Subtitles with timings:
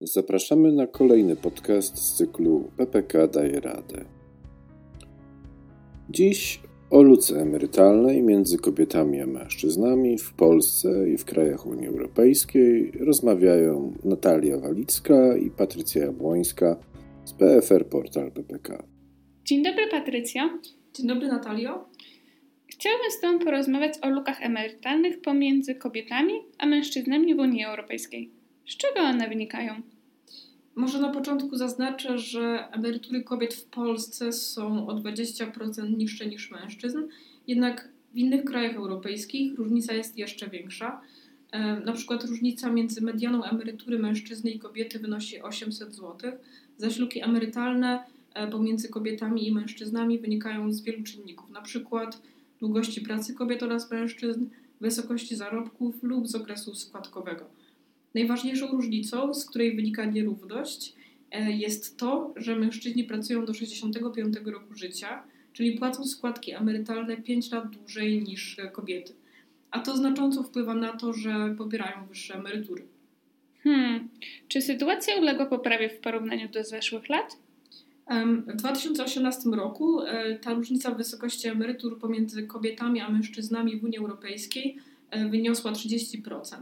[0.00, 4.04] Zapraszamy na kolejny podcast z cyklu PPK daje radę.
[6.10, 12.92] Dziś o luce emerytalnej między kobietami a mężczyznami w Polsce i w krajach Unii Europejskiej
[13.00, 16.76] rozmawiają Natalia Walicka i Patrycja Jabłońska
[17.24, 18.82] z PFR Portal PPK.
[19.44, 20.58] Dzień dobry Patrycja.
[20.94, 21.88] Dzień dobry Natalio.
[22.66, 28.37] Chciałabym z Tobą porozmawiać o lukach emerytalnych pomiędzy kobietami a mężczyznami w Unii Europejskiej.
[28.68, 29.82] Z czego one wynikają?
[30.74, 36.98] Może na początku zaznaczę, że emerytury kobiet w Polsce są o 20% niższe niż mężczyzn,
[37.46, 41.00] jednak w innych krajach europejskich różnica jest jeszcze większa.
[41.84, 46.32] Na przykład różnica między medianą emerytury mężczyzny i kobiety wynosi 800 zł,
[46.78, 48.04] zaś luki emerytalne
[48.34, 52.22] e, pomiędzy kobietami i mężczyznami wynikają z wielu czynników, na przykład
[52.60, 54.46] długości pracy kobiet oraz mężczyzn,
[54.80, 57.57] wysokości zarobków lub z okresu składkowego.
[58.14, 60.94] Najważniejszą różnicą, z której wynika nierówność,
[61.30, 67.50] e, jest to, że mężczyźni pracują do 65 roku życia, czyli płacą składki emerytalne 5
[67.50, 69.12] lat dłużej niż kobiety.
[69.70, 72.82] A to znacząco wpływa na to, że pobierają wyższe emerytury.
[73.62, 74.08] Hmm.
[74.48, 77.36] Czy sytuacja uległa poprawie w porównaniu do zeszłych lat?
[78.46, 83.98] W 2018 roku e, ta różnica w wysokości emerytur pomiędzy kobietami a mężczyznami w Unii
[83.98, 84.76] Europejskiej
[85.10, 86.56] e, wyniosła 30%.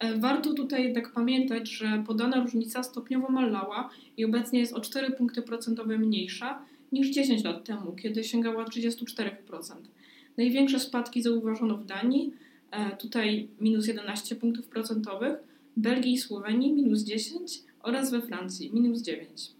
[0.00, 5.10] E, warto tutaj jednak pamiętać, że podana różnica stopniowo malała i obecnie jest o 4
[5.10, 9.30] punkty procentowe mniejsza niż 10 lat temu, kiedy sięgała 34%.
[10.36, 12.32] Największe spadki zauważono w Danii,
[12.70, 15.34] e, tutaj minus 11 punktów procentowych,
[15.76, 19.59] Belgii i Słowenii minus 10 oraz we Francji minus 9.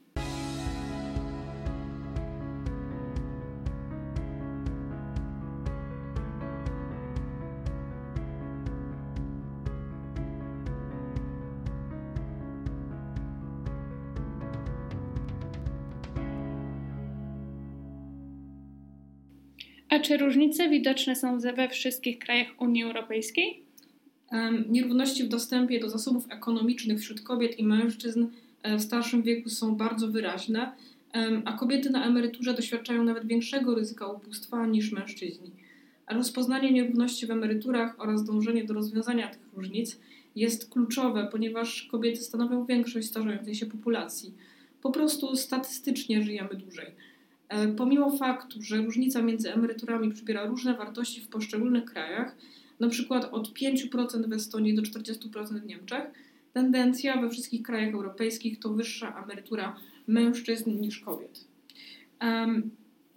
[19.91, 23.63] A czy różnice widoczne są we wszystkich krajach Unii Europejskiej?
[24.69, 28.27] Nierówności w dostępie do zasobów ekonomicznych wśród kobiet i mężczyzn
[28.63, 30.73] e, w starszym wieku są bardzo wyraźne,
[31.45, 35.51] a kobiety na emeryturze doświadczają nawet większego ryzyka ubóstwa niż mężczyźni.
[36.11, 39.99] Rozpoznanie nierówności w emeryturach oraz dążenie do rozwiązania tych różnic
[40.37, 44.35] jest kluczowe, ponieważ kobiety stanowią większość starzejącej się populacji.
[44.83, 46.87] Po prostu statystycznie żyjemy dłużej.
[47.51, 52.37] E, pomimo faktu, że różnica między emeryturami przybiera różne wartości w poszczególnych krajach,
[52.81, 56.05] na przykład od 5% w Estonii do 40% w Niemczech,
[56.53, 61.45] tendencja we wszystkich krajach europejskich to wyższa emerytura mężczyzn niż kobiet.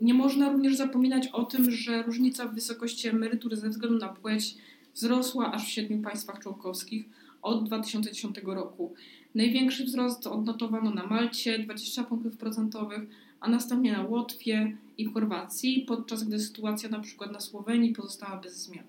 [0.02, 4.58] Nie można również zapominać o tym, że różnica w wysokości emerytury ze względu na płeć
[4.94, 7.06] wzrosła aż w siedmiu państwach członkowskich
[7.42, 8.94] od 2010 roku.
[9.36, 13.02] Największy wzrost odnotowano na Malcie 20 punktów procentowych,
[13.44, 18.58] a następnie na Łotwie i Chorwacji, podczas gdy sytuacja na przykład na Słowenii pozostała bez
[18.58, 18.86] zmian.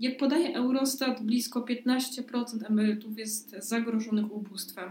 [0.00, 4.88] Jak podaje Eurostat, blisko 15% emerytów jest zagrożonych ubóstwem.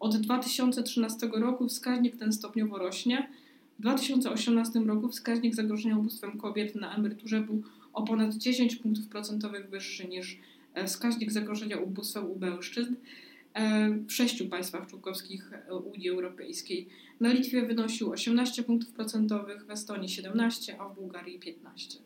[0.00, 3.28] Od 2013 roku wskaźnik ten stopniowo rośnie.
[3.78, 7.62] W 2018 roku wskaźnik zagrożenia ubóstwem kobiet na emeryturze był
[7.92, 10.38] o ponad 10 punktów procentowych wyższy niż
[10.74, 12.94] e, wskaźnik zagrożenia ubóstwem u mężczyzn.
[13.58, 16.88] E, w sześciu państwach członkowskich e, Unii Europejskiej.
[17.20, 21.98] Na Litwie wynosił 18 punktów procentowych, w Estonii 17, a w Bułgarii 15.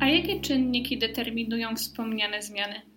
[0.00, 2.91] A jakie czynniki determinują wspomniane zmiany?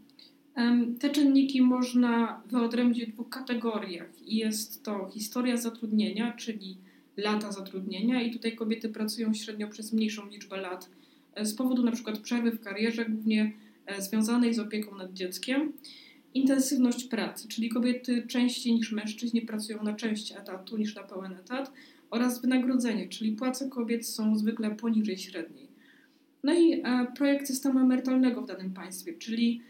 [1.00, 4.10] Te czynniki można wyodrębnić w dwóch kategoriach.
[4.26, 6.78] Jest to historia zatrudnienia, czyli
[7.18, 10.90] lata zatrudnienia, i tutaj kobiety pracują średnio przez mniejszą liczbę lat
[11.34, 13.52] e, z powodu na przykład przerwy w karierze, głównie
[13.86, 15.74] e, związanej z opieką nad dzieckiem.
[16.34, 21.72] Intensywność pracy, czyli kobiety częściej niż mężczyźni pracują na część etatu niż na pełen etat,
[22.10, 25.68] oraz wynagrodzenie, czyli płace kobiet są zwykle poniżej średniej.
[26.44, 29.62] No i e, projekt systemu emerytalnego w danym państwie, czyli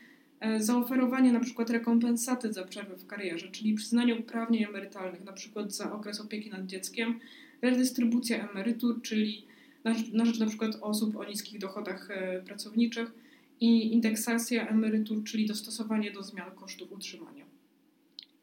[0.57, 5.93] zaoferowanie na przykład rekompensaty za przerwę w karierze, czyli przyznanie uprawnień emerytalnych, na przykład za
[5.93, 7.19] okres opieki nad dzieckiem,
[7.61, 9.45] redystrybucja emerytur, czyli
[9.83, 13.11] na, na rzecz na przykład osób o niskich dochodach e, pracowniczych
[13.59, 17.45] i indeksacja emerytur, czyli dostosowanie do zmian kosztów utrzymania.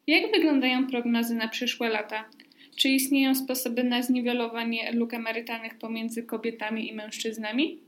[0.07, 2.25] Jak wyglądają prognozy na przyszłe lata?
[2.75, 7.79] Czy istnieją sposoby na zniwelowanie luk emerytalnych pomiędzy kobietami i mężczyznami?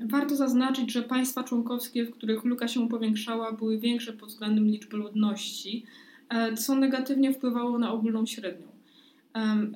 [0.00, 4.96] Warto zaznaczyć, że państwa członkowskie, w których luka się powiększała, były większe pod względem liczby
[4.96, 5.84] ludności,
[6.28, 8.66] e, co negatywnie wpływało na ogólną średnią.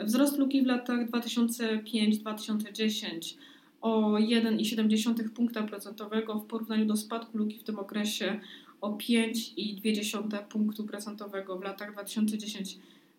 [0.04, 3.36] Wzrost luki w latach 2005-2010
[3.80, 8.40] o 1,7 punkta procentowego w porównaniu do spadku luki w tym okresie
[8.80, 11.94] o 5,2 punktu procentowego w latach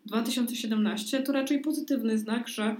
[0.06, 2.76] 2010-2017 to raczej pozytywny znak, że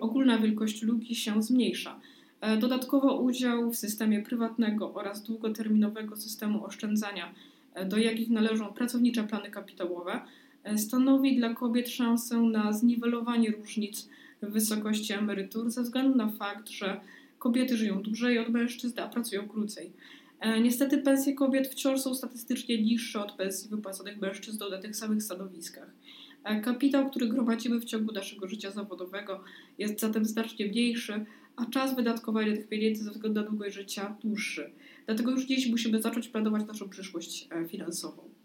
[0.00, 2.00] ogólna wielkość luki się zmniejsza.
[2.40, 7.34] E, dodatkowo udział w systemie prywatnego oraz długoterminowego systemu oszczędzania,
[7.74, 10.20] e, do jakich należą pracownicze plany kapitałowe,
[10.64, 14.08] e, stanowi dla kobiet szansę na zniwelowanie różnic
[14.42, 17.00] w wysokości emerytur ze względu na fakt, że
[17.38, 19.92] kobiety żyją dłużej od mężczyzn, a pracują krócej.
[20.62, 25.90] Niestety pensje kobiet wciąż są statystycznie niższe od pensji wypłaconych mężczyzn na tych samych stanowiskach.
[26.62, 29.40] Kapitał, który gromadzimy w ciągu naszego życia zawodowego,
[29.78, 31.24] jest zatem znacznie mniejszy,
[31.60, 34.70] a czas wydatkowania tych pieniędzy ze względu na długość życia dłuższy.
[35.06, 38.39] Dlatego już dziś musimy zacząć planować naszą przyszłość e, finansową.